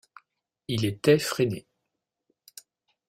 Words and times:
Il 0.67 0.85
était 0.85 1.19
freiné. 1.19 1.67